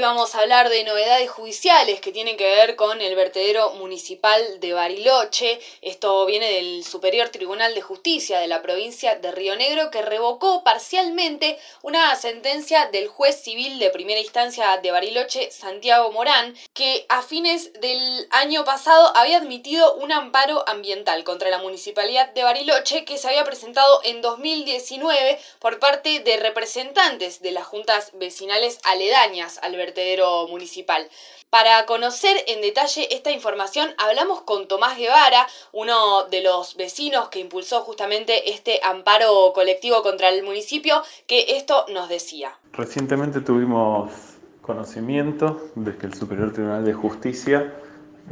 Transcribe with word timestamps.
Hoy 0.00 0.06
vamos 0.06 0.34
a 0.34 0.40
hablar 0.40 0.70
de 0.70 0.82
novedades 0.84 1.28
judiciales 1.28 2.00
que 2.00 2.10
tienen 2.10 2.38
que 2.38 2.48
ver 2.48 2.74
con 2.74 3.02
el 3.02 3.14
vertedero 3.14 3.74
municipal 3.74 4.58
de 4.58 4.72
Bariloche. 4.72 5.60
Esto 5.82 6.24
viene 6.24 6.50
del 6.52 6.84
Superior 6.84 7.28
Tribunal 7.28 7.74
de 7.74 7.82
Justicia 7.82 8.40
de 8.40 8.46
la 8.46 8.62
provincia 8.62 9.16
de 9.16 9.30
Río 9.30 9.56
Negro 9.56 9.90
que 9.90 10.00
revocó 10.00 10.64
parcialmente 10.64 11.58
una 11.82 12.16
sentencia 12.16 12.86
del 12.86 13.08
juez 13.08 13.42
civil 13.42 13.78
de 13.78 13.90
primera 13.90 14.20
instancia 14.20 14.78
de 14.78 14.90
Bariloche, 14.90 15.50
Santiago 15.50 16.10
Morán, 16.12 16.56
que 16.72 17.04
a 17.10 17.20
fines 17.20 17.74
del 17.74 18.26
año 18.30 18.64
pasado 18.64 19.12
había 19.14 19.36
admitido 19.36 19.96
un 19.96 20.12
amparo 20.12 20.66
ambiental 20.66 21.24
contra 21.24 21.50
la 21.50 21.58
municipalidad 21.58 22.30
de 22.30 22.42
Bariloche 22.42 23.04
que 23.04 23.18
se 23.18 23.28
había 23.28 23.44
presentado 23.44 24.00
en 24.04 24.22
2019 24.22 25.38
por 25.58 25.78
parte 25.78 26.20
de 26.20 26.38
representantes 26.38 27.42
de 27.42 27.50
las 27.50 27.66
juntas 27.66 28.12
vecinales 28.14 28.78
aledañas 28.84 29.58
al 29.60 29.72
vertedero 29.72 29.89
municipal. 30.48 31.08
Para 31.50 31.84
conocer 31.86 32.36
en 32.46 32.60
detalle 32.60 33.08
esta 33.12 33.32
información 33.32 33.88
hablamos 33.98 34.42
con 34.42 34.68
Tomás 34.68 34.96
Guevara, 34.96 35.46
uno 35.72 36.24
de 36.30 36.42
los 36.42 36.76
vecinos 36.76 37.28
que 37.28 37.40
impulsó 37.40 37.80
justamente 37.80 38.52
este 38.52 38.80
amparo 38.84 39.52
colectivo 39.52 40.02
contra 40.02 40.28
el 40.28 40.44
municipio, 40.44 41.02
que 41.26 41.56
esto 41.56 41.86
nos 41.92 42.08
decía. 42.08 42.56
Recientemente 42.72 43.40
tuvimos 43.40 44.12
conocimiento 44.62 45.60
de 45.74 45.96
que 45.96 46.06
el 46.06 46.14
Superior 46.14 46.52
Tribunal 46.52 46.84
de 46.84 46.92
Justicia 46.92 47.74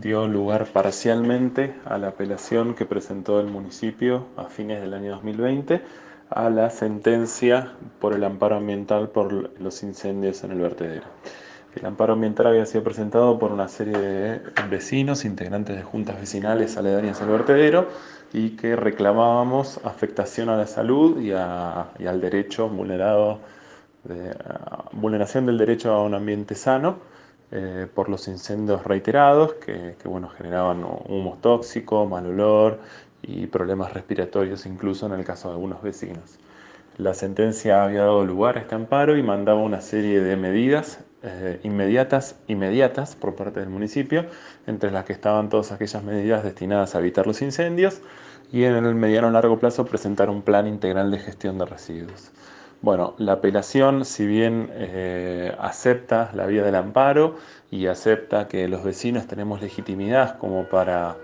dio 0.00 0.26
lugar 0.26 0.66
parcialmente 0.72 1.74
a 1.84 1.98
la 1.98 2.08
apelación 2.08 2.74
que 2.74 2.86
presentó 2.86 3.40
el 3.40 3.46
municipio 3.46 4.26
a 4.38 4.44
fines 4.44 4.80
del 4.80 4.94
año 4.94 5.10
2020 5.12 5.82
a 6.34 6.50
la 6.50 6.70
sentencia 6.70 7.72
por 8.00 8.14
el 8.14 8.24
amparo 8.24 8.56
ambiental 8.56 9.08
por 9.08 9.60
los 9.60 9.82
incendios 9.82 10.44
en 10.44 10.52
el 10.52 10.60
vertedero. 10.60 11.06
El 11.74 11.86
amparo 11.86 12.12
ambiental 12.12 12.48
había 12.48 12.66
sido 12.66 12.84
presentado 12.84 13.38
por 13.38 13.50
una 13.50 13.68
serie 13.68 13.96
de 13.96 14.40
vecinos, 14.68 15.24
integrantes 15.24 15.76
de 15.76 15.82
juntas 15.82 16.20
vecinales 16.20 16.76
aledañas 16.76 17.22
al 17.22 17.28
vertedero, 17.28 17.88
y 18.32 18.50
que 18.56 18.76
reclamábamos 18.76 19.80
afectación 19.84 20.48
a 20.48 20.56
la 20.56 20.66
salud 20.66 21.20
y, 21.20 21.32
al 21.32 22.20
derecho 22.20 22.68
vulnerado, 22.68 23.40
de, 24.04 24.34
vulneración 24.92 25.46
del 25.46 25.58
derecho 25.58 25.92
a 25.92 26.02
un 26.02 26.14
ambiente 26.14 26.54
sano 26.54 26.98
eh, 27.50 27.86
por 27.94 28.08
los 28.08 28.28
incendios 28.28 28.84
reiterados 28.84 29.54
que, 29.54 29.96
que 30.00 30.08
bueno, 30.08 30.28
generaban 30.28 30.84
humos 31.08 31.40
tóxicos, 31.40 32.08
mal 32.08 32.26
olor 32.26 32.80
y 33.22 33.46
problemas 33.46 33.92
respiratorios 33.94 34.66
incluso 34.66 35.06
en 35.06 35.12
el 35.12 35.24
caso 35.24 35.48
de 35.48 35.54
algunos 35.54 35.82
vecinos. 35.82 36.38
La 36.98 37.14
sentencia 37.14 37.84
había 37.84 38.00
dado 38.00 38.26
lugar 38.26 38.58
a 38.58 38.60
este 38.60 38.74
amparo 38.74 39.16
y 39.16 39.22
mandaba 39.22 39.60
una 39.60 39.80
serie 39.80 40.20
de 40.20 40.36
medidas 40.36 41.00
eh, 41.22 41.58
inmediatas, 41.62 42.36
inmediatas 42.48 43.16
por 43.16 43.34
parte 43.34 43.60
del 43.60 43.70
municipio, 43.70 44.26
entre 44.66 44.90
las 44.90 45.04
que 45.06 45.14
estaban 45.14 45.48
todas 45.48 45.72
aquellas 45.72 46.02
medidas 46.02 46.44
destinadas 46.44 46.94
a 46.94 46.98
evitar 46.98 47.26
los 47.26 47.40
incendios 47.40 48.02
y 48.52 48.64
en 48.64 48.74
el 48.74 48.94
mediano 48.94 49.30
largo 49.30 49.58
plazo 49.58 49.86
presentar 49.86 50.28
un 50.28 50.42
plan 50.42 50.66
integral 50.66 51.10
de 51.10 51.18
gestión 51.18 51.56
de 51.58 51.64
residuos. 51.64 52.30
Bueno, 52.82 53.14
la 53.16 53.34
apelación, 53.34 54.04
si 54.04 54.26
bien 54.26 54.68
eh, 54.72 55.54
acepta 55.60 56.30
la 56.34 56.46
vía 56.46 56.64
del 56.64 56.74
amparo 56.74 57.36
y 57.70 57.86
acepta 57.86 58.48
que 58.48 58.68
los 58.68 58.84
vecinos 58.84 59.26
tenemos 59.28 59.62
legitimidad 59.62 60.36
como 60.38 60.68
para 60.68 61.16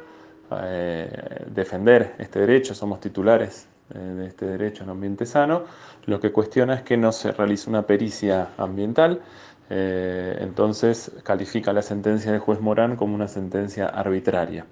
eh, 0.50 1.44
defender 1.48 2.14
este 2.18 2.40
derecho, 2.40 2.74
somos 2.74 3.00
titulares 3.00 3.68
eh, 3.94 3.98
de 3.98 4.26
este 4.28 4.46
derecho 4.46 4.82
un 4.82 4.90
ambiente 4.90 5.26
sano, 5.26 5.64
lo 6.06 6.20
que 6.20 6.32
cuestiona 6.32 6.74
es 6.74 6.82
que 6.82 6.96
no 6.96 7.12
se 7.12 7.32
realice 7.32 7.68
una 7.68 7.82
pericia 7.82 8.48
ambiental, 8.56 9.20
eh, 9.68 10.38
entonces 10.40 11.12
califica 11.22 11.74
la 11.74 11.82
sentencia 11.82 12.32
del 12.32 12.40
juez 12.40 12.60
Morán 12.60 12.96
como 12.96 13.14
una 13.14 13.28
sentencia 13.28 13.88
arbitraria. 13.88 14.64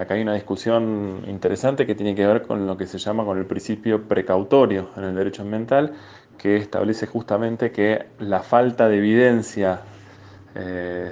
acá 0.00 0.14
hay 0.14 0.22
una 0.22 0.34
discusión 0.34 1.22
interesante 1.28 1.86
que 1.86 1.94
tiene 1.94 2.16
que 2.16 2.26
ver 2.26 2.42
con 2.42 2.66
lo 2.66 2.76
que 2.76 2.86
se 2.86 2.98
llama 2.98 3.24
con 3.24 3.38
el 3.38 3.46
principio 3.46 4.02
precautorio 4.08 4.88
en 4.96 5.04
el 5.04 5.14
derecho 5.14 5.42
ambiental, 5.42 5.92
que 6.38 6.56
establece 6.56 7.06
justamente 7.06 7.70
que 7.70 8.06
la 8.18 8.40
falta 8.42 8.88
de 8.88 8.96
evidencia 8.96 9.80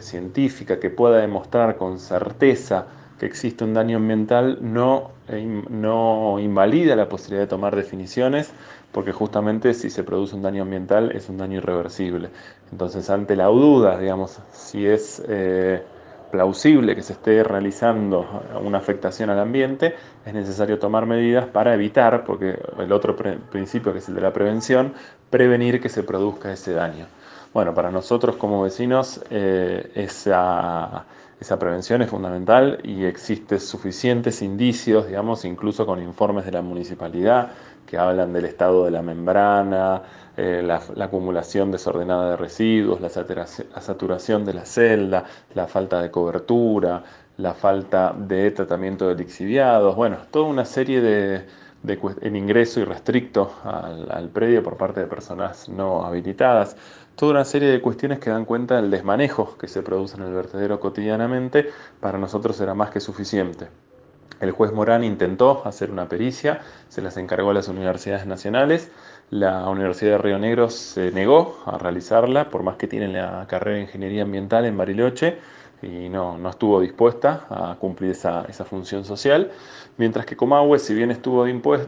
científica 0.00 0.80
que 0.80 0.90
pueda 0.90 1.18
demostrar 1.18 1.76
con 1.76 2.00
certeza 2.00 2.86
que 3.18 3.26
existe 3.26 3.64
un 3.64 3.74
daño 3.74 3.96
ambiental 3.96 4.58
no, 4.60 5.10
eh, 5.28 5.62
no 5.70 6.38
invalida 6.38 6.96
la 6.96 7.08
posibilidad 7.08 7.44
de 7.44 7.48
tomar 7.48 7.74
definiciones, 7.74 8.52
porque 8.92 9.12
justamente 9.12 9.74
si 9.74 9.90
se 9.90 10.04
produce 10.04 10.34
un 10.34 10.42
daño 10.42 10.62
ambiental 10.62 11.12
es 11.12 11.28
un 11.28 11.38
daño 11.38 11.58
irreversible. 11.58 12.30
Entonces, 12.72 13.08
ante 13.10 13.36
la 13.36 13.46
duda, 13.46 13.98
digamos, 13.98 14.40
si 14.52 14.86
es 14.86 15.22
eh, 15.28 15.82
plausible 16.30 16.94
que 16.94 17.02
se 17.02 17.14
esté 17.14 17.42
realizando 17.42 18.26
una 18.62 18.78
afectación 18.78 19.30
al 19.30 19.38
ambiente, 19.38 19.94
es 20.24 20.34
necesario 20.34 20.78
tomar 20.78 21.06
medidas 21.06 21.46
para 21.46 21.74
evitar, 21.74 22.24
porque 22.24 22.58
el 22.78 22.92
otro 22.92 23.16
principio, 23.16 23.92
que 23.92 23.98
es 23.98 24.08
el 24.08 24.14
de 24.16 24.20
la 24.20 24.32
prevención, 24.32 24.92
prevenir 25.30 25.80
que 25.80 25.88
se 25.88 26.02
produzca 26.02 26.52
ese 26.52 26.72
daño. 26.72 27.06
Bueno, 27.56 27.72
para 27.72 27.90
nosotros 27.90 28.36
como 28.36 28.60
vecinos 28.60 29.18
eh, 29.30 29.90
esa, 29.94 31.06
esa, 31.40 31.58
prevención 31.58 32.02
es 32.02 32.10
fundamental 32.10 32.80
y 32.82 33.06
existen 33.06 33.60
suficientes 33.60 34.42
indicios, 34.42 35.06
digamos, 35.06 35.42
incluso 35.46 35.86
con 35.86 36.02
informes 36.02 36.44
de 36.44 36.52
la 36.52 36.60
municipalidad 36.60 37.52
que 37.86 37.96
hablan 37.96 38.34
del 38.34 38.44
estado 38.44 38.84
de 38.84 38.90
la 38.90 39.00
membrana, 39.00 40.02
eh, 40.36 40.62
la, 40.62 40.82
acumulación 41.02 41.72
desordenada 41.72 42.32
de 42.32 42.36
residuos, 42.36 43.00
la 43.00 43.08
saturación 43.08 44.44
de 44.44 44.52
la 44.52 44.66
celda, 44.66 45.24
la 45.54 45.66
falta 45.66 46.02
de 46.02 46.10
cobertura, 46.10 47.04
la 47.38 47.54
falta 47.54 48.14
de 48.14 48.50
tratamiento 48.50 49.08
de 49.08 49.14
lixiviados, 49.14 49.96
bueno, 49.96 50.18
toda 50.30 50.44
una 50.44 50.66
serie 50.66 51.00
de 51.00 51.46
de, 51.86 51.98
el 52.22 52.36
ingreso 52.36 52.80
irrestricto 52.80 53.52
al, 53.64 54.10
al, 54.10 54.28
predio 54.28 54.62
por 54.62 54.76
parte 54.76 55.00
de 55.00 55.06
personas 55.06 55.68
no 55.68 56.04
habilitadas. 56.04 56.76
Toda 57.14 57.32
una 57.32 57.44
serie 57.44 57.68
de 57.68 57.80
cuestiones 57.80 58.18
que 58.18 58.30
dan 58.30 58.44
cuenta 58.44 58.76
del 58.76 58.90
desmanejo 58.90 59.56
que 59.56 59.68
se 59.68 59.82
produce 59.82 60.16
en 60.16 60.24
el 60.24 60.34
vertedero 60.34 60.80
cotidianamente, 60.80 61.70
para 62.00 62.18
nosotros 62.18 62.60
era 62.60 62.74
más 62.74 62.90
que 62.90 63.00
suficiente. 63.00 63.68
El 64.40 64.50
juez 64.50 64.72
Morán 64.72 65.02
intentó 65.02 65.62
hacer 65.64 65.90
una 65.90 66.08
pericia, 66.08 66.60
se 66.88 67.00
las 67.00 67.16
encargó 67.16 67.50
a 67.50 67.54
las 67.54 67.68
universidades 67.68 68.26
nacionales. 68.26 68.90
La 69.30 69.68
Universidad 69.68 70.12
de 70.12 70.18
Río 70.18 70.38
Negro 70.38 70.68
se 70.68 71.10
negó 71.10 71.58
a 71.64 71.78
realizarla, 71.78 72.50
por 72.50 72.62
más 72.62 72.76
que 72.76 72.86
tiene 72.86 73.08
la 73.08 73.46
carrera 73.48 73.76
de 73.76 73.82
Ingeniería 73.84 74.22
Ambiental 74.22 74.66
en 74.66 74.76
Bariloche, 74.76 75.38
y 75.82 76.08
no, 76.08 76.38
no 76.38 76.50
estuvo 76.50 76.80
dispuesta 76.80 77.46
a 77.50 77.76
cumplir 77.78 78.12
esa, 78.12 78.44
esa, 78.48 78.64
función 78.64 79.04
social, 79.04 79.50
mientras 79.98 80.26
que 80.26 80.36
Comahue, 80.36 80.78
si 80.78 80.94
bien 80.94 81.10
estuvo 81.10 81.44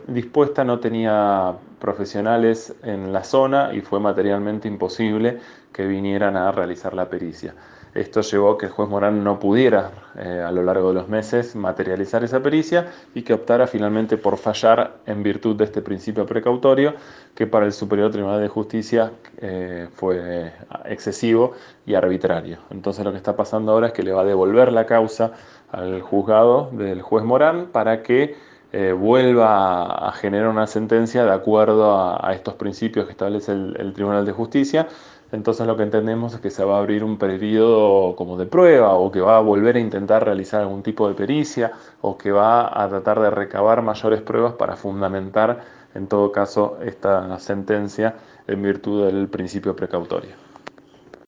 dispuesta, 0.07 0.65
no 0.65 0.79
tenía 0.79 1.55
profesionales 1.79 2.75
en 2.83 3.13
la 3.13 3.25
zona 3.25 3.73
y 3.73 3.81
fue 3.81 4.01
materialmente 4.01 4.69
imposible 4.69 5.39
que 5.73 5.87
vinieran 5.87 6.37
a 6.37 6.53
realizar 6.53 6.95
la 6.95 7.09
pericia. 7.09 7.55
Esto 7.94 8.21
llevó 8.21 8.53
a 8.53 8.59
que 8.59 8.66
el 8.66 8.72
juez 8.72 8.88
Morán 8.88 9.25
no 9.25 9.38
pudiera 9.38 9.91
eh, 10.16 10.43
a 10.47 10.53
lo 10.53 10.62
largo 10.62 10.88
de 10.88 10.94
los 10.94 11.09
meses 11.09 11.56
materializar 11.56 12.22
esa 12.22 12.43
pericia 12.43 12.88
y 13.15 13.22
que 13.22 13.32
optara 13.32 13.66
finalmente 13.66 14.16
por 14.16 14.37
fallar 14.37 14.99
en 15.06 15.22
virtud 15.22 15.56
de 15.56 15.65
este 15.65 15.82
principio 15.82 16.26
precautorio 16.26 16.94
que 17.34 17.47
para 17.47 17.66
el 17.66 17.72
Superior 17.72 18.10
Tribunal 18.10 18.41
de 18.41 18.49
Justicia 18.49 19.12
eh, 19.38 19.88
fue 19.94 20.53
excesivo 20.84 21.53
y 21.87 21.94
arbitrario. 21.94 22.59
Entonces 22.71 23.04
lo 23.04 23.10
que 23.10 23.16
está 23.16 23.37
pasando 23.37 23.72
ahora 23.72 23.88
es 23.88 23.93
que 23.93 24.03
le 24.03 24.12
va 24.12 24.22
a 24.22 24.25
devolver 24.25 24.72
la 24.72 24.87
causa 24.87 25.32
al 25.70 26.00
juzgado 26.03 26.70
del 26.72 27.03
juez 27.03 27.25
Morán 27.25 27.69
para 27.72 28.03
que 28.03 28.37
eh, 28.70 28.93
vuelva 28.93 30.09
a 30.09 30.12
generar 30.12 30.49
una 30.49 30.66
sentencia 30.66 31.25
de 31.25 31.32
acuerdo 31.32 31.97
a, 31.97 32.34
estos 32.34 32.55
principios 32.55 33.06
que 33.06 33.12
establece 33.12 33.53
el 33.53 33.93
Tribunal 33.94 34.26
de 34.26 34.32
Justicia 34.32 34.88
entonces 35.33 35.66
lo 35.66 35.77
que 35.77 35.83
entendemos 35.83 36.34
es 36.34 36.41
que 36.41 36.50
se 36.50 36.65
va 36.65 36.77
a 36.77 36.78
abrir 36.78 37.05
un 37.05 37.19
periodo 37.19 38.17
como 38.17 38.38
de 38.38 38.47
prueba 38.47 38.94
o 38.94 39.11
que 39.12 39.20
va 39.20 39.37
a 39.37 39.41
volver 39.41 39.76
a 39.76 39.81
intentar 39.81 40.25
realizar 40.25 40.62
algún 40.62 40.82
tipo 40.82 41.08
de 41.08 41.14
pericia 41.14 41.73
o 42.00 42.17
que 42.17 42.32
va 42.32 42.82
a 42.82 42.88
tratar 42.88 43.20
de 43.20 43.31
recabar 43.31 43.82
mayores 43.82 44.23
pruebas 44.23 44.55
para 44.55 44.76
fundamentar 44.76 45.61
en 45.94 46.06
todo 46.06 46.32
caso 46.32 46.79
esta 46.82 47.38
sentencia 47.38 48.17
en 48.47 48.62
virtud 48.62 49.06
del 49.06 49.29
principio 49.29 49.76
precautorio. 49.76 50.48